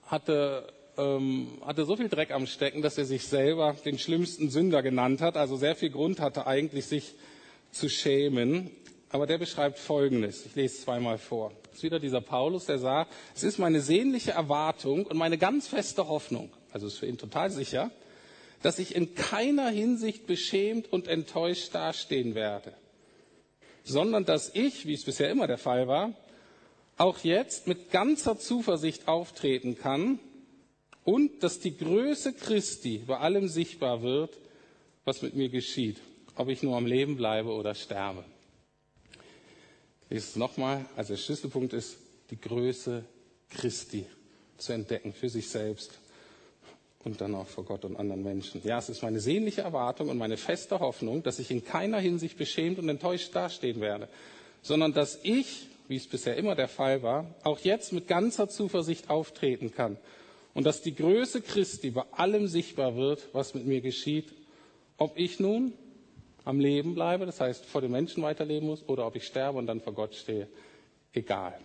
[0.05, 4.83] hatte, ähm, hatte so viel Dreck am Stecken, dass er sich selber den schlimmsten Sünder
[4.83, 5.37] genannt hat.
[5.37, 7.15] Also sehr viel Grund hatte eigentlich, sich
[7.71, 8.71] zu schämen.
[9.09, 10.45] Aber der beschreibt Folgendes.
[10.45, 11.51] Ich lese es zweimal vor.
[11.63, 15.67] Das ist wieder dieser Paulus, der sagt, es ist meine sehnliche Erwartung und meine ganz
[15.67, 17.89] feste Hoffnung, also ist für ihn total sicher,
[18.61, 22.73] dass ich in keiner Hinsicht beschämt und enttäuscht dastehen werde,
[23.83, 26.13] sondern dass ich, wie es bisher immer der Fall war,
[26.97, 30.19] auch jetzt mit ganzer Zuversicht auftreten kann
[31.09, 34.37] und dass die Größe Christi bei allem sichtbar wird,
[35.05, 35.97] was mit mir geschieht,
[36.35, 38.23] ob ich nur am Leben bleibe oder sterbe.
[40.03, 40.85] Ich lese es nochmal.
[40.95, 41.97] Also der Schlüsselpunkt ist,
[42.29, 43.03] die Größe
[43.49, 44.05] Christi
[44.59, 45.97] zu entdecken für sich selbst
[47.03, 48.61] und dann auch vor Gott und anderen Menschen.
[48.63, 52.37] Ja, es ist meine sehnliche Erwartung und meine feste Hoffnung, dass ich in keiner Hinsicht
[52.37, 54.09] beschämt und enttäuscht dastehen werde,
[54.61, 59.09] sondern dass ich, wie es bisher immer der Fall war, auch jetzt mit ganzer Zuversicht
[59.09, 59.97] auftreten kann
[60.59, 64.33] und dass die Größe Christi bei allem sichtbar wird, was mit mir geschieht,
[64.97, 65.71] ob ich nun
[66.43, 69.67] am Leben bleibe, das heißt vor den Menschen weiterleben muss, oder ob ich sterbe und
[69.67, 70.49] dann vor Gott stehe,
[71.13, 71.57] egal.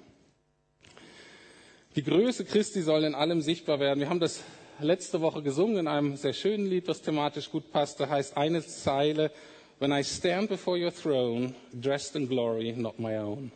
[1.96, 3.98] Die Größe Christi soll in allem sichtbar werden.
[3.98, 4.44] Wir haben das
[4.78, 7.98] letzte Woche gesungen in einem sehr schönen Lied, das thematisch gut passt.
[7.98, 9.32] Da heißt eine Zeile,
[9.80, 13.50] When I stand before your throne, dressed in glory, not my own.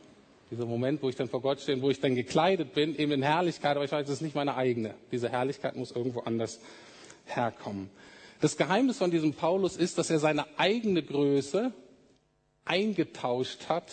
[0.50, 3.22] Dieser Moment, wo ich dann vor Gott stehe, wo ich dann gekleidet bin, eben in
[3.22, 4.94] Herrlichkeit, aber ich weiß, es ist nicht meine eigene.
[5.12, 6.60] Diese Herrlichkeit muss irgendwo anders
[7.26, 7.90] herkommen.
[8.40, 11.72] Das Geheimnis von diesem Paulus ist, dass er seine eigene Größe
[12.64, 13.92] eingetauscht hat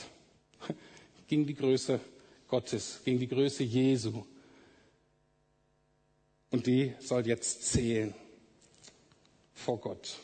[1.27, 1.99] gegen die Größe
[2.47, 4.23] Gottes, gegen die Größe Jesu.
[6.51, 8.13] Und die soll jetzt zählen
[9.53, 10.17] vor Gott.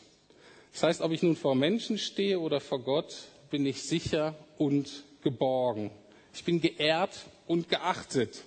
[0.72, 5.04] Das heißt, ob ich nun vor Menschen stehe oder vor Gott, bin ich sicher und
[5.22, 5.90] geborgen.
[6.34, 8.44] Ich bin geehrt und geachtet,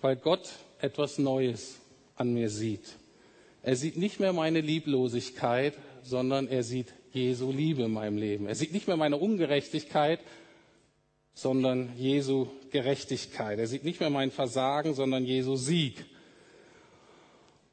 [0.00, 1.80] weil Gott etwas Neues
[2.16, 2.96] an mir sieht.
[3.62, 8.46] Er sieht nicht mehr meine Lieblosigkeit, sondern er sieht Jesu Liebe in meinem Leben.
[8.46, 10.20] Er sieht nicht mehr meine Ungerechtigkeit,
[11.34, 13.58] sondern Jesu Gerechtigkeit.
[13.58, 16.04] Er sieht nicht mehr mein Versagen, sondern Jesu Sieg.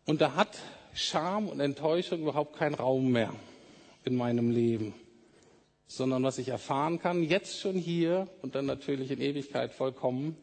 [0.05, 0.57] Und da hat
[0.93, 3.33] Scham und Enttäuschung überhaupt keinen Raum mehr
[4.03, 4.93] in meinem Leben,
[5.87, 10.35] sondern was ich erfahren kann, jetzt schon hier und dann natürlich in Ewigkeit vollkommen,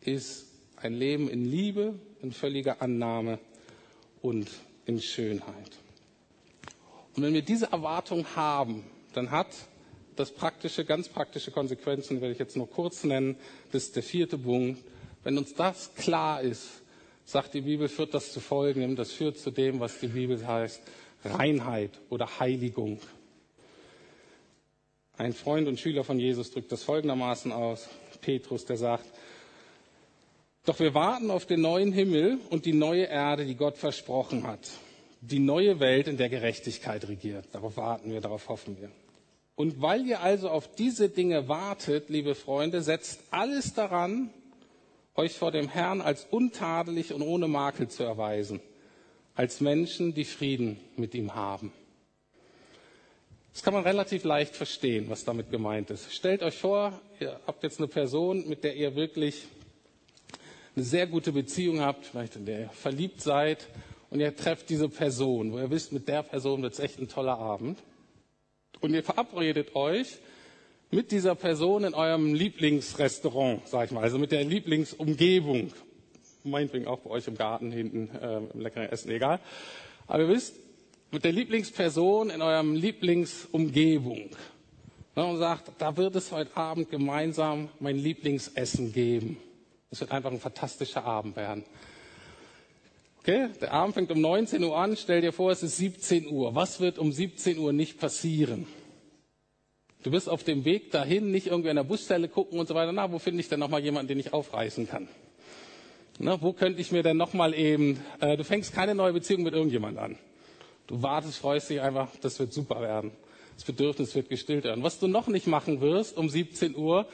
[0.00, 3.38] ist ein Leben in Liebe, in völliger Annahme
[4.22, 4.48] und
[4.86, 5.78] in Schönheit.
[7.14, 9.48] Und wenn wir diese Erwartung haben, dann hat
[10.16, 13.36] das praktische, ganz praktische Konsequenzen, werde ich jetzt nur kurz nennen.
[13.72, 14.82] Das ist der vierte Punkt.
[15.22, 16.68] Wenn uns das klar ist,
[17.24, 18.96] sagt die Bibel, führt das zu Folgendem.
[18.96, 20.82] Das führt zu dem, was die Bibel heißt,
[21.24, 22.98] Reinheit oder Heiligung.
[25.20, 27.90] Ein Freund und Schüler von Jesus drückt das folgendermaßen aus.
[28.22, 29.04] Petrus, der sagt,
[30.64, 34.70] doch wir warten auf den neuen Himmel und die neue Erde, die Gott versprochen hat.
[35.20, 37.44] Die neue Welt, in der Gerechtigkeit regiert.
[37.52, 38.90] Darauf warten wir, darauf hoffen wir.
[39.56, 44.30] Und weil ihr also auf diese Dinge wartet, liebe Freunde, setzt alles daran,
[45.14, 48.62] euch vor dem Herrn als untadelig und ohne Makel zu erweisen,
[49.34, 51.74] als Menschen, die Frieden mit ihm haben.
[53.52, 56.12] Das kann man relativ leicht verstehen, was damit gemeint ist.
[56.12, 59.46] Stellt euch vor, ihr habt jetzt eine Person, mit der ihr wirklich
[60.76, 63.66] eine sehr gute Beziehung habt, vielleicht in der ihr verliebt seid,
[64.10, 67.08] und ihr trefft diese Person, wo ihr wisst, mit der Person wird es echt ein
[67.08, 67.78] toller Abend.
[68.80, 70.18] Und ihr verabredet euch
[70.90, 75.72] mit dieser Person in eurem Lieblingsrestaurant, sag ich mal, also mit der Lieblingsumgebung.
[76.42, 79.38] Meinetwegen auch bei euch im Garten hinten, äh, im leckeren Essen, egal.
[80.08, 80.56] Aber ihr wisst,
[81.10, 84.30] mit der Lieblingsperson in eurem Lieblingsumgebung.
[85.14, 89.36] Und sagt, da wird es heute Abend gemeinsam mein Lieblingsessen geben.
[89.90, 91.64] Es wird einfach ein fantastischer Abend werden.
[93.18, 94.96] Okay, der Abend fängt um 19 Uhr an.
[94.96, 96.54] Stell dir vor, es ist 17 Uhr.
[96.54, 98.66] Was wird um 17 Uhr nicht passieren?
[100.02, 102.92] Du wirst auf dem Weg dahin nicht irgendwie an der Busstelle gucken und so weiter.
[102.92, 105.08] Na, wo finde ich denn noch mal jemanden, den ich aufreißen kann?
[106.18, 108.00] Na, wo könnte ich mir denn noch mal eben?
[108.20, 110.16] Äh, du fängst keine neue Beziehung mit irgendjemand an.
[110.90, 112.08] Du wartest, freust dich einfach.
[112.20, 113.12] Das wird super werden.
[113.54, 114.84] Das Bedürfnis wird gestillt werden.
[114.84, 117.06] Was du noch nicht machen wirst um 17 Uhr,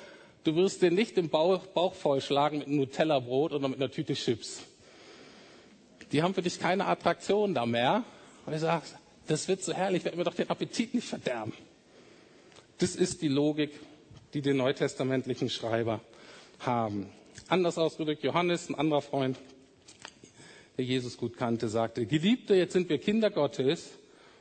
[0.43, 4.15] du wirst dir nicht den Bauch, Bauch vollschlagen mit einem Nutella-Brot oder mit einer Tüte
[4.15, 4.65] Chips
[6.13, 8.05] die haben für dich keine Attraktion da mehr.
[8.45, 11.53] Und du sagst, das wird so herrlich, werden wir doch den Appetit nicht verderben.
[12.79, 13.73] Das ist die Logik,
[14.35, 16.01] die die neutestamentlichen Schreiber
[16.61, 17.09] haben.
[17.49, 19.39] Anders ausgedrückt, Johannes, ein anderer Freund,
[20.77, 23.91] der Jesus gut kannte, sagte, Geliebte, jetzt sind wir Kinder Gottes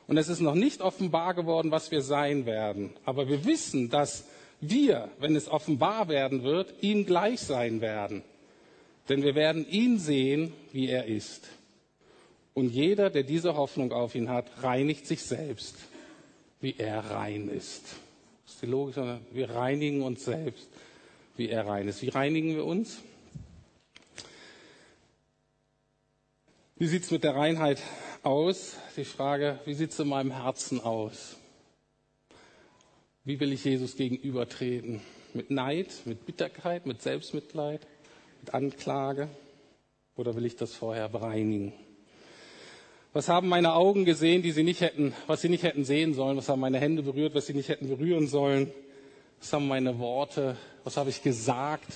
[0.06, 2.90] und es ist noch nicht offenbar geworden, was wir sein werden.
[3.04, 4.26] Aber wir wissen, dass
[4.60, 8.22] wir, wenn es offenbar werden wird, ihm gleich sein werden.
[9.08, 11.48] Denn wir werden ihn sehen, wie er ist.
[12.54, 15.76] Und jeder, der diese Hoffnung auf ihn hat, reinigt sich selbst,
[16.60, 17.84] wie er rein ist.
[18.44, 20.68] Das ist die Logik, sondern wir reinigen uns selbst,
[21.36, 22.00] wie er rein ist.
[22.02, 23.02] Wie reinigen wir uns?
[26.78, 27.80] Wie sieht es mit der Reinheit
[28.22, 28.76] aus?
[28.98, 31.38] Die Frage, wie sieht es in meinem Herzen aus?
[33.24, 35.00] Wie will ich Jesus gegenübertreten?
[35.32, 37.80] Mit Neid, mit Bitterkeit, mit Selbstmitleid,
[38.42, 39.30] mit Anklage?
[40.16, 41.72] Oder will ich das vorher bereinigen?
[43.14, 46.36] Was haben meine Augen gesehen, die sie nicht hätten, was sie nicht hätten sehen sollen?
[46.36, 48.70] Was haben meine Hände berührt, was sie nicht hätten berühren sollen?
[49.40, 51.90] Was haben meine Worte, was habe ich gesagt?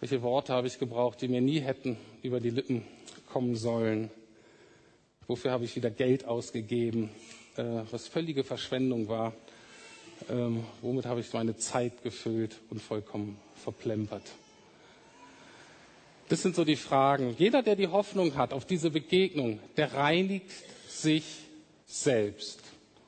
[0.00, 2.82] Welche Worte habe ich gebraucht, die mir nie hätten über die Lippen
[3.28, 4.10] kommen sollen?
[5.26, 7.10] Wofür habe ich wieder Geld ausgegeben,
[7.56, 9.34] äh, was völlige Verschwendung war?
[10.28, 14.24] Ähm, womit habe ich meine Zeit gefüllt und vollkommen verplempert?
[16.28, 17.34] Das sind so die Fragen.
[17.38, 20.50] Jeder, der die Hoffnung hat auf diese Begegnung, der reinigt
[20.88, 21.24] sich
[21.86, 22.60] selbst.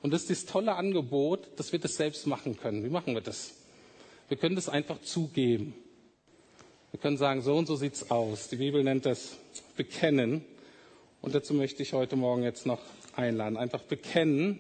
[0.03, 2.83] Und das ist das tolle Angebot, dass wir das selbst machen können.
[2.85, 3.53] Wie machen wir das?
[4.29, 5.75] Wir können das einfach zugeben.
[6.90, 8.48] Wir können sagen, so und so sieht's aus.
[8.48, 9.37] Die Bibel nennt das
[9.76, 10.44] Bekennen.
[11.22, 12.81] Und dazu möchte ich heute Morgen jetzt noch
[13.14, 13.57] einladen.
[13.57, 14.59] Einfach bekennen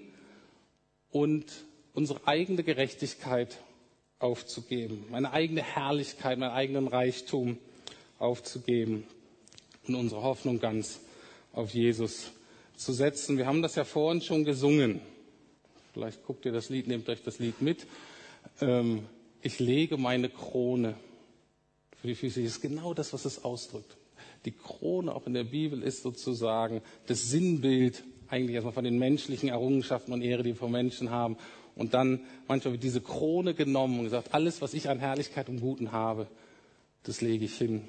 [1.10, 1.44] und
[1.92, 3.58] unsere eigene Gerechtigkeit
[4.20, 5.06] aufzugeben.
[5.10, 7.58] Meine eigene Herrlichkeit, meinen eigenen Reichtum
[8.20, 9.04] aufzugeben
[9.88, 11.00] und unsere Hoffnung ganz
[11.52, 12.30] auf Jesus
[12.76, 13.38] zu setzen.
[13.38, 15.00] Wir haben das ja vorhin schon gesungen.
[15.94, 17.88] Vielleicht guckt ihr das Lied, nehmt euch das Lied mit.
[18.60, 19.06] Ähm,
[19.42, 20.94] ich lege meine Krone
[22.00, 22.42] für die Füße.
[22.42, 23.96] Das ist genau das, was es ausdrückt.
[24.44, 29.48] Die Krone auch in der Bibel ist sozusagen das Sinnbild eigentlich erstmal von den menschlichen
[29.48, 31.36] Errungenschaften und Ehre, die wir von Menschen haben.
[31.74, 35.60] Und dann manchmal wird diese Krone genommen und gesagt, alles, was ich an Herrlichkeit und
[35.60, 36.26] Guten habe,
[37.02, 37.82] das lege ich hin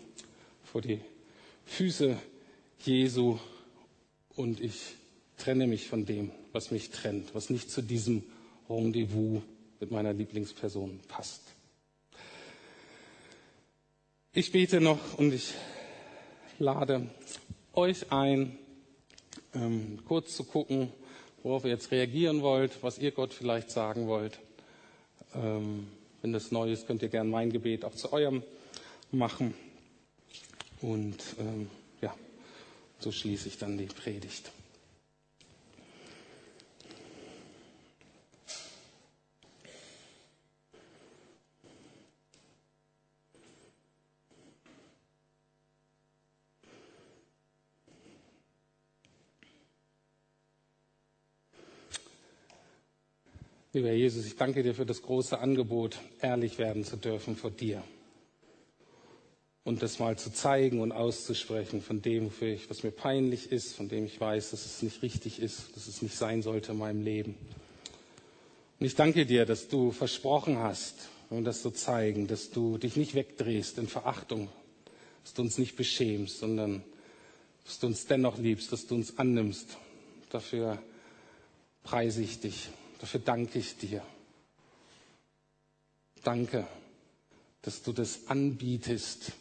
[0.64, 0.99] vor die
[1.66, 2.18] Füße
[2.80, 3.38] Jesu
[4.36, 4.95] und ich
[5.38, 8.24] trenne mich von dem, was mich trennt, was nicht zu diesem
[8.70, 9.41] Rendezvous
[9.80, 11.41] mit meiner Lieblingsperson passt.
[14.34, 15.53] Ich bete noch und ich
[16.57, 17.09] lade
[17.73, 18.57] euch ein,
[19.53, 20.89] ähm, kurz zu gucken,
[21.43, 24.39] worauf ihr jetzt reagieren wollt, was ihr Gott vielleicht sagen wollt.
[25.36, 25.86] Ähm,
[26.21, 28.41] wenn das neu ist, könnt ihr gerne mein Gebet auch zu eurem
[29.11, 29.53] machen.
[30.79, 31.69] Und ähm,
[31.99, 32.15] ja,
[32.99, 34.49] so schließe ich dann die Predigt.
[53.74, 57.84] Lieber Jesus, ich danke dir für das große Angebot, ehrlich werden zu dürfen vor dir.
[59.63, 62.32] Und das mal zu zeigen und auszusprechen von dem,
[62.67, 66.01] was mir peinlich ist, von dem ich weiß, dass es nicht richtig ist, dass es
[66.01, 67.36] nicht sein sollte in meinem Leben.
[68.80, 72.97] Und ich danke dir, dass du versprochen hast, und das zu zeigen, dass du dich
[72.97, 74.49] nicht wegdrehst in Verachtung,
[75.24, 76.84] dass du uns nicht beschämst, sondern
[77.63, 79.78] dass du uns dennoch liebst, dass du uns annimmst.
[80.30, 80.82] Dafür
[81.84, 82.67] preise ich dich.
[83.01, 84.03] Dafür danke ich dir.
[86.23, 86.67] Danke,
[87.63, 89.31] dass du das anbietest,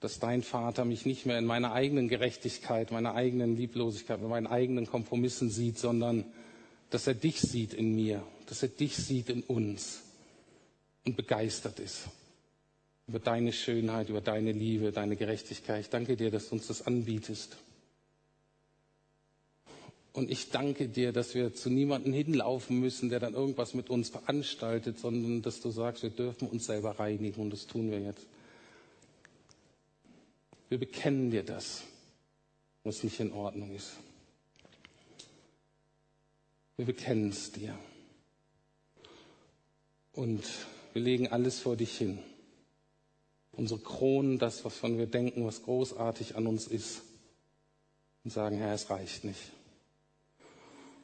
[0.00, 4.48] dass dein Vater mich nicht mehr in meiner eigenen Gerechtigkeit, meiner eigenen Lieblosigkeit, in meinen
[4.48, 6.24] eigenen Kompromissen sieht, sondern
[6.90, 10.02] dass er dich sieht in mir, dass er dich sieht in uns
[11.04, 12.08] und begeistert ist
[13.06, 15.82] über deine Schönheit, über deine Liebe, deine Gerechtigkeit.
[15.82, 17.56] Ich danke dir, dass du uns das anbietest.
[20.12, 24.10] Und ich danke dir, dass wir zu niemandem hinlaufen müssen, der dann irgendwas mit uns
[24.10, 28.26] veranstaltet, sondern dass du sagst, wir dürfen uns selber reinigen und das tun wir jetzt.
[30.68, 31.82] Wir bekennen dir das,
[32.84, 33.92] was nicht in Ordnung ist.
[36.76, 37.78] Wir bekennen es dir.
[40.12, 40.42] Und
[40.92, 42.18] wir legen alles vor dich hin.
[43.52, 47.02] Unsere Kronen, das, wovon wir denken, was großartig an uns ist.
[48.24, 49.40] Und sagen, Herr, es reicht nicht.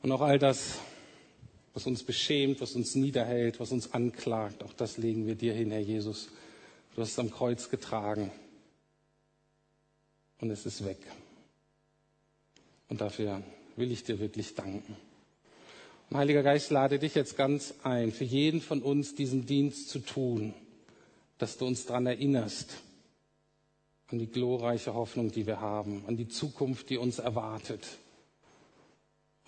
[0.03, 0.79] Und auch all das,
[1.75, 5.71] was uns beschämt, was uns niederhält, was uns anklagt, auch das legen wir dir hin,
[5.71, 6.29] Herr Jesus.
[6.95, 8.31] Du hast es am Kreuz getragen.
[10.41, 10.99] Und es ist weg.
[12.89, 13.43] Und dafür
[13.77, 14.97] will ich dir wirklich danken.
[16.11, 19.99] Und Heiliger Geist, lade dich jetzt ganz ein, für jeden von uns diesen Dienst zu
[19.99, 20.55] tun,
[21.39, 22.79] dass du uns daran erinnerst,
[24.07, 27.87] an die glorreiche Hoffnung, die wir haben, an die Zukunft, die uns erwartet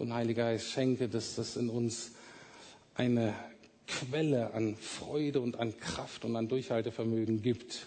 [0.01, 2.13] und Heiliger Geist, schenke, dass das in uns
[2.95, 3.35] eine
[3.87, 7.87] Quelle an Freude und an Kraft und an Durchhaltevermögen gibt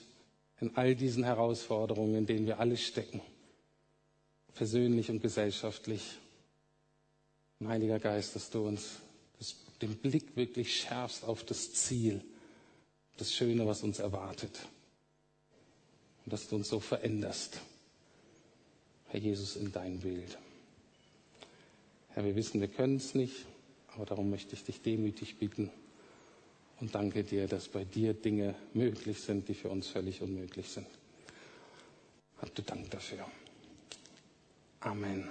[0.60, 3.22] in all diesen Herausforderungen, in denen wir alle stecken,
[4.54, 6.18] persönlich und gesellschaftlich.
[7.60, 9.02] Und Heiliger Geist, dass du uns
[9.40, 12.22] das, den Blick wirklich schärfst auf das Ziel,
[13.18, 14.68] das Schöne, was uns erwartet.
[16.26, 17.60] Und dass du uns so veränderst,
[19.08, 20.38] Herr Jesus, in dein Bild.
[22.14, 23.46] Herr, wir wissen, wir können es nicht,
[23.96, 25.72] aber darum möchte ich dich demütig bitten
[26.80, 30.88] und danke dir, dass bei dir Dinge möglich sind, die für uns völlig unmöglich sind.
[32.40, 33.26] Habt du Dank dafür.
[34.82, 35.30] Amen.